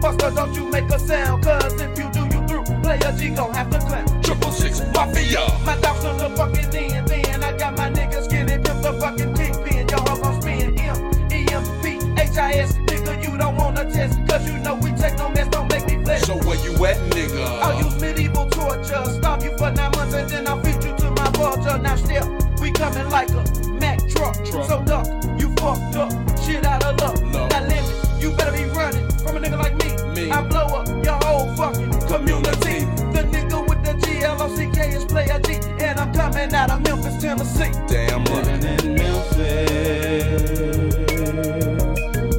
[0.02, 1.44] Buster, don't you make a sound.
[1.44, 2.64] Cause if you do, you through.
[2.82, 4.22] Player G gon' have to clap.
[4.24, 5.46] Triple six mafia.
[5.64, 9.32] My dogs on the fucking end, then I got my niggas getting pimp the fucking
[9.34, 9.88] kingpin.
[9.88, 10.96] Yo, I'm gon' spin M,
[11.30, 12.72] E, M, P, H, I, S.
[12.88, 14.18] Nigga, you don't wanna test.
[14.28, 16.26] Cause you know we take no mess, don't make me flex.
[16.26, 17.62] So where you at, nigga?
[17.62, 19.04] I'll use medieval torture.
[19.04, 21.78] Stop you for nine months and then I'll feed you to my vulture.
[21.78, 22.26] Now step,
[22.60, 23.44] we coming like a
[23.78, 24.34] Mack truck.
[24.46, 25.06] So duck,
[25.38, 26.10] you fucked up.
[26.42, 27.50] Shit out of luck.
[27.50, 29.81] That limit, you better be running from a nigga like me.
[30.30, 32.84] I blow up your whole fucking community.
[33.12, 35.54] The nigga with the G-L-O-C-K is player G.
[35.82, 37.72] And I'm coming out of Memphis, Tennessee.
[37.88, 39.72] Damn Living in Memphis.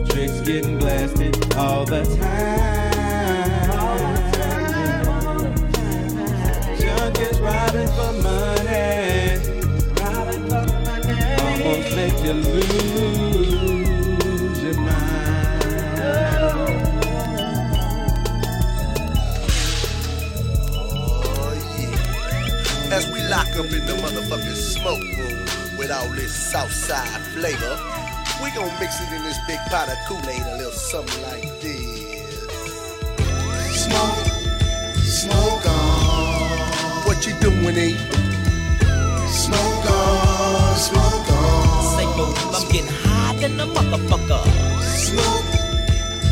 [0.10, 2.84] Tricks getting blasted all the time.
[6.78, 9.40] Junkies robbing for money.
[11.42, 13.23] Almost make you lose
[23.34, 25.40] lock up in the motherfucking smoke room
[25.76, 27.76] with all this Southside flavor,
[28.44, 32.30] we gon' mix it in this big pot of Kool-Aid, a little something like this.
[33.86, 34.22] Smoke,
[35.02, 37.08] smoke on.
[37.08, 37.98] What you doing, E?
[39.46, 41.84] Smoke on, smoke on.
[41.96, 44.44] Say, boo, I'm getting high than a motherfucker.
[45.10, 45.54] Smoke,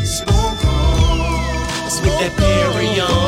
[0.06, 1.02] smoke on.
[2.02, 3.21] With that Perry on.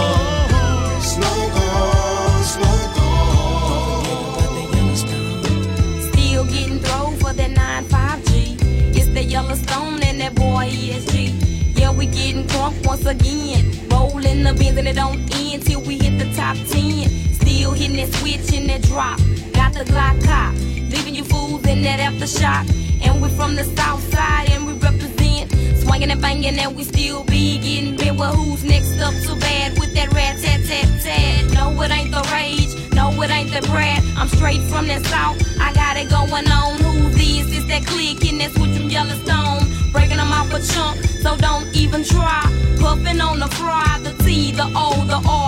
[9.35, 11.77] Yellowstone and that boy ESG.
[11.77, 13.65] Yeah, we getting drunk once again.
[13.89, 17.11] Rolling the bins and it don't end till we hit the top 10.
[17.35, 19.19] Still hitting that switch and that drop.
[19.53, 20.55] Got the Glock cop.
[20.89, 22.65] Leaving you fools in that aftershock.
[23.05, 25.51] And we're from the south side and we represent.
[25.83, 28.15] Swinging and banging and we still be getting bit.
[28.15, 31.53] Well, who's next up so bad with that rat tat tat tat?
[31.53, 32.84] No, it ain't the rage.
[33.23, 34.03] It ain't the brat.
[34.17, 35.37] I'm straight from the south.
[35.59, 36.79] I got it going on.
[36.83, 37.47] Who this?
[37.57, 39.63] It's that click and that's with from Yellowstone.
[39.93, 42.43] Breaking them off a chunk, so don't even try.
[42.79, 45.44] Puffing on the fry, the T, the O, the R,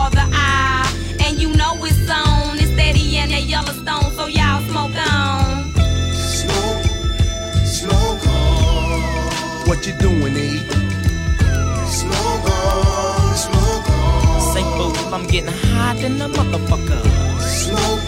[15.27, 17.03] I'm getting high than a motherfucker.
[17.41, 18.01] Smoke,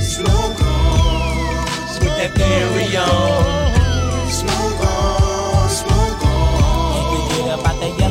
[0.00, 1.64] smoke on.
[2.00, 3.83] With that Perry on.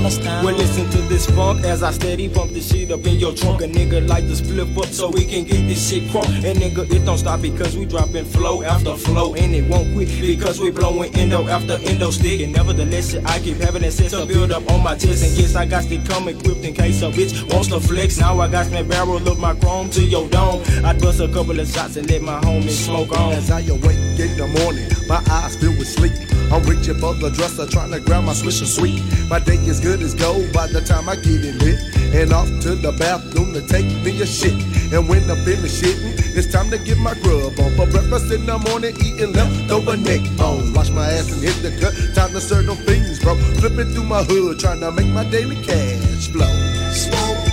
[0.03, 0.43] Yellowstone.
[0.43, 3.61] Well, listen to this funk as I steady bump this shit up in your trunk.
[3.61, 6.43] A nigga like to split up so we can get this shit crunk.
[6.43, 9.33] And nigga, it don't stop because we dropping flow after flow.
[9.35, 12.41] And it won't quit because we blowing endo after endo stick.
[12.41, 15.23] And nevertheless, shit, I keep having that sense to build up on my chest.
[15.23, 18.19] And guess I got to come equipped in case a bitch wants to flex.
[18.19, 20.61] Now I got to barrel of my chrome to your dome.
[20.83, 23.31] I bust a couple of shots and let my homies smoke on.
[23.31, 26.11] As I awake in the morning, my eyes filled with sleep.
[26.53, 29.01] I'm reaching for the dresser, trying to grab my swisher sweet.
[29.27, 31.79] My day is good as gold by the time I get it lit.
[32.13, 34.53] And off to the bathroom to take me a shit.
[34.93, 37.75] And when I finish shitting, it's time to get my grub on.
[37.75, 40.71] For breakfast in the morning, eating leftover neck bones.
[40.71, 41.93] Wash my ass and hit the cut.
[42.13, 43.35] Time to serve them fiends, bro.
[43.57, 46.53] Flipping through my hood, trying to make my daily cash flow.
[46.91, 47.43] Smoke,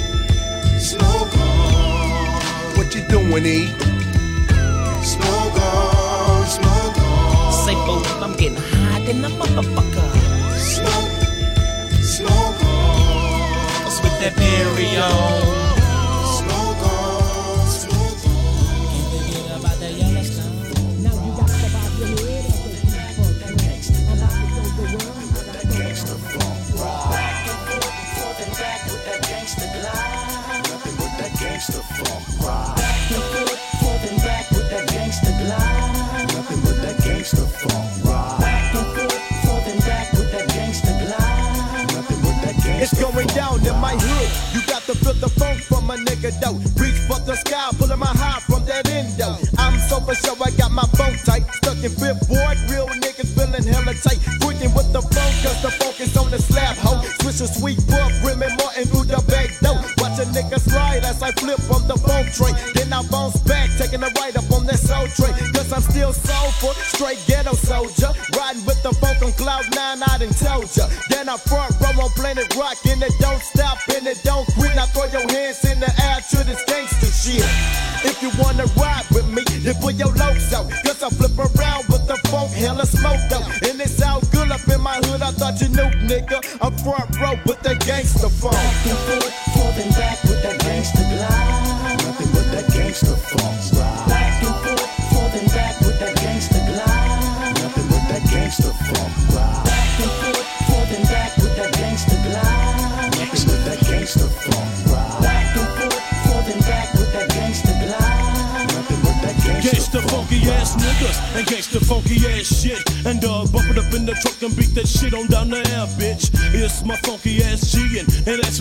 [0.79, 2.77] smoke on.
[2.77, 3.67] What you doing, E?
[5.03, 7.53] Smoke on, smoke on.
[7.65, 7.75] Say,
[8.21, 10.10] I'm getting high than a motherfucker.
[14.21, 15.70] That Perry on.
[43.67, 44.31] In my hood.
[44.55, 46.59] You got to feel the funk from a nigga though.
[46.81, 49.37] Reach for the sky, pulling my high from that endo.
[49.59, 51.45] I'm so for sure I got my phone tight.
[51.61, 54.21] Stuck in fifth board, real niggas feeling hella tight.
[54.41, 57.01] Quicking with the funk, cause the is on the slab hoe.
[57.21, 59.81] Switch a sweet buff, Remy Martin through the back door.
[60.01, 62.53] Watch a nigga slide as I flip from the phone tray.
[62.75, 65.33] Then I bounce back, taking a right up on that soul tray.
[65.53, 67.40] Cause I'm still soulful, straight ghetto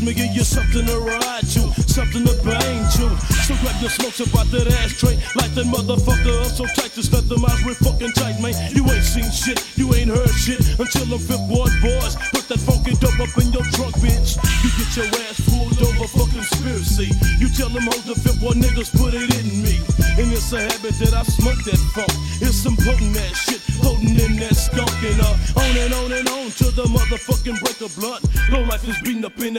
[0.01, 3.09] me give you something to ride to, something to bang to.
[3.43, 4.68] So grab your smokes about that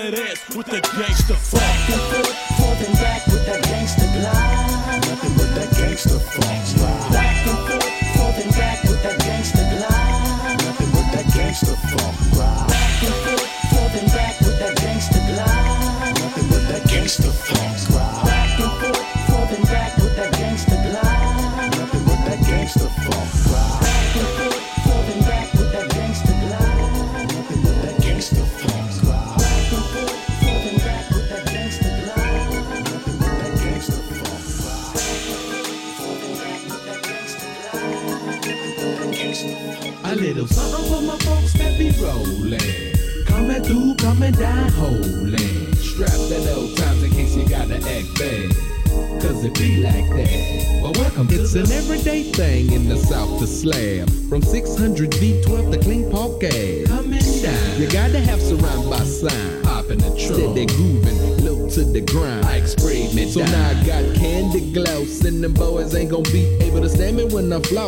[0.01, 1.35] that ass with the gangster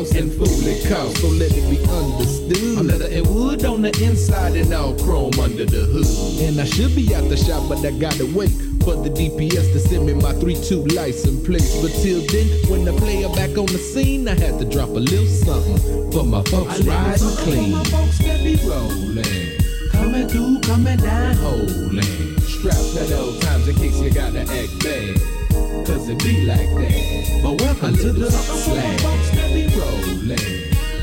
[0.05, 0.21] floss.
[0.21, 1.19] And fool it cost.
[1.19, 2.79] So let it be understood.
[2.79, 6.49] I'm leather and wood on the inside and all chrome under the hood.
[6.49, 8.51] And I should be out the shop, but I gotta wait
[8.83, 11.69] for the DPS to send me my 3-2 license plate.
[11.81, 15.03] But till then, when the player back on the scene, I had to drop a
[15.03, 17.73] little something for my folks riding clean.
[17.73, 19.59] My folks that be rolling,
[19.91, 22.39] coming through, coming down, holding.
[22.43, 25.43] Strap that old times in case you gotta act bad.
[25.87, 27.41] Cause it be like that.
[27.43, 29.32] But welcome to the slab.
[29.53, 30.39] Be rolling,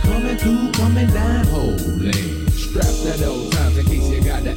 [0.01, 1.39] coming through, coming down.
[2.69, 4.53] Strap that old in case you gotta.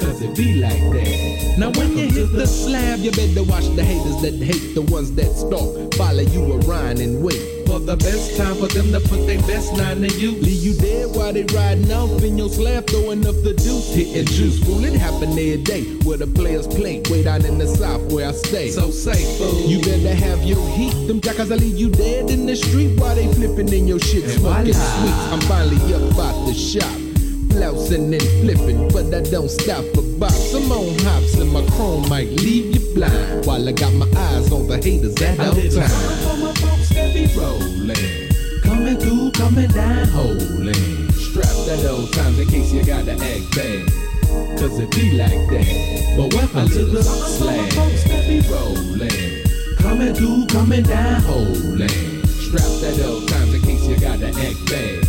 [0.00, 1.56] Cause it be like that.
[1.58, 5.12] Now when you hit the slab, you better watch the haters that hate the ones
[5.12, 5.94] that stalk.
[5.94, 7.53] Follow you around and wait.
[7.84, 10.32] The best time for them to put their best nine to you.
[10.40, 14.24] Leave you dead while they riding off in your slab, throwing up the deuce, hitting
[14.24, 14.58] juice.
[14.64, 17.02] Fool, it happen every day where the players play.
[17.10, 18.70] Way down in the south where I stay.
[18.70, 19.60] So say, fool.
[19.68, 20.94] You better have your heat.
[21.06, 24.30] Them jackers will leave you dead in the street while they flipping in your shit,
[24.30, 25.24] smoking sweets.
[25.28, 26.88] I'm finally up out the shop
[27.50, 30.56] flousing and flipping, but I don't stop for bops.
[30.56, 34.50] I'm on hops and my chrome might leave you blind while I got my eyes
[34.50, 36.43] on the haters at all times.
[37.14, 41.10] For my folks that be rolling, coming through, coming down, holding.
[41.12, 43.88] Strap that old times in case you gotta act bad.
[44.58, 46.14] Cause it be like that.
[46.16, 47.72] But welcome to the slab.
[47.72, 51.88] folks that be rolling, coming through, coming down, holding.
[52.26, 55.03] Strap that old times in case you gotta act bad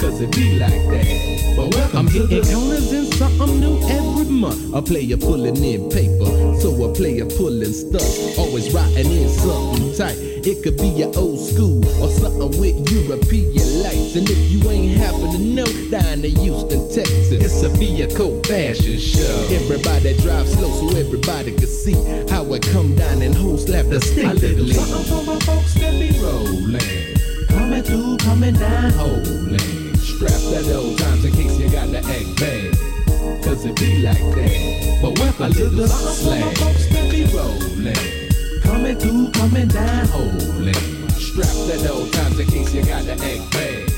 [0.00, 1.54] cause it be like that.
[1.56, 4.74] But welcome I'm to hitting counters and something new every month.
[4.74, 8.38] A player pulling in paper, so a player pulling stuff.
[8.38, 10.16] Always writing in something tight.
[10.16, 14.16] It could be your old school or something with European lights.
[14.16, 18.98] And if you ain't happen to know, down to Houston, Texas, it's a vehicle fashion
[18.98, 19.48] show.
[19.50, 21.98] Everybody drive slow so everybody can see
[22.30, 24.72] how it come down and whole slap the distinctively.
[24.72, 27.20] Something for my folks that be rolling.
[27.48, 29.79] Coming through, coming down, holding.
[30.20, 33.42] Strap that old times in case you gotta act bad.
[33.42, 34.98] Cause it be like that.
[35.00, 36.58] But to the slab.
[36.58, 38.60] folks that be rolling.
[38.60, 40.74] Coming through, coming down, holding.
[41.08, 43.88] Strap that old times in case you gotta act bad.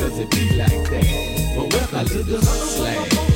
[0.00, 1.54] Cause it be like that.
[1.54, 3.29] But welcome to the slab.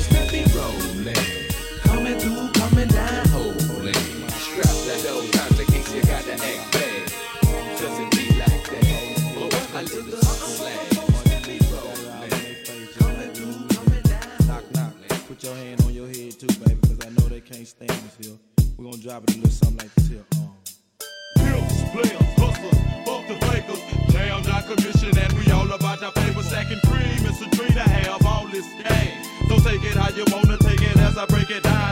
[17.45, 18.37] can't stand this here.
[18.75, 20.25] We're gonna drop it a little something like this here.
[20.37, 20.55] Um.
[21.37, 23.81] Pimps, players, hustlers, fuck the fakers.
[24.11, 26.41] Jam not commission, and we all about that paper.
[26.41, 29.13] Second cream, it's a dream to have all this game.
[29.47, 31.84] So take it how you wanna take it as I break it down.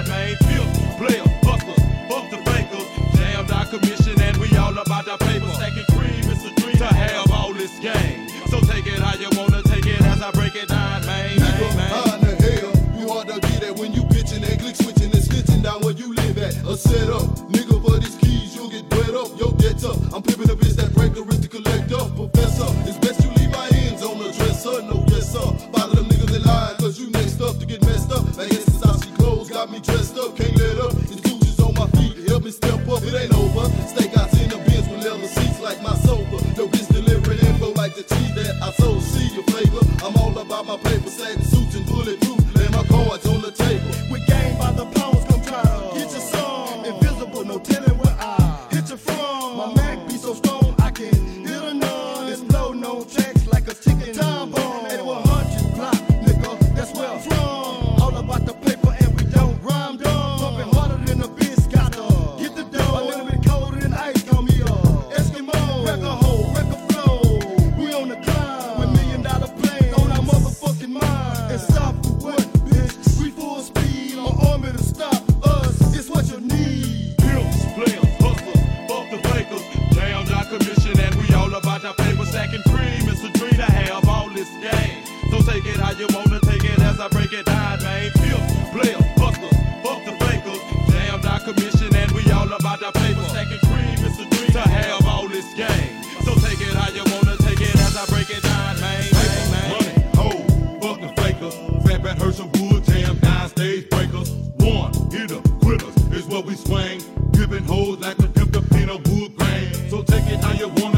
[107.33, 109.89] Giving hoes like a tempted of a wood grain.
[109.89, 110.92] So take it how you want.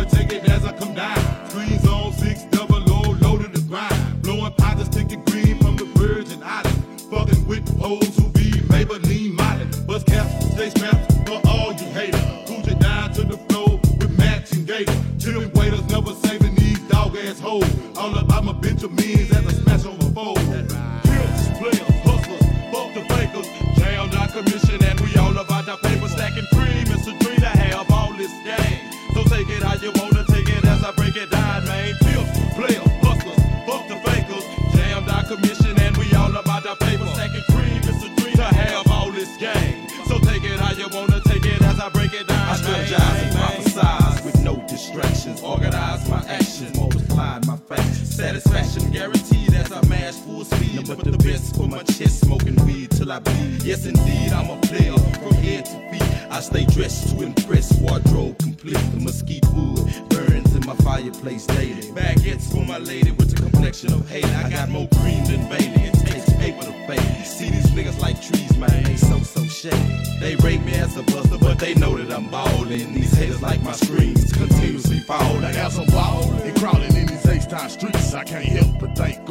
[53.16, 53.32] I be.
[53.64, 56.04] Yes, indeed, I'm a player from head to feet.
[56.30, 58.74] I stay dressed to impress, wardrobe complete.
[58.92, 61.94] The mesquite wood burns in my fireplace daily.
[61.94, 64.26] Baguettes for my lady with the complexion of hate.
[64.26, 65.88] I got more cream than Bailey.
[65.88, 67.26] It takes paper to fade.
[67.26, 68.84] See these niggas like trees, man.
[68.84, 70.20] They so, so shady.
[70.20, 72.94] They rate me as a buster, but they know that I'm ballin'.
[72.94, 75.38] These haters like my screams continuously fall.
[75.46, 78.14] I got some ball and crawlin' in these H-town streets.
[78.14, 79.25] I can't help but think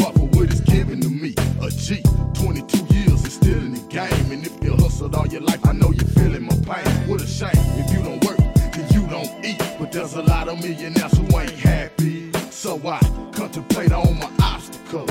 [10.75, 12.33] millionaires who ain't happy.
[12.51, 12.99] So I
[13.33, 15.11] contemplate on my obstacles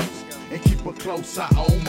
[0.50, 1.83] and keep a close eye on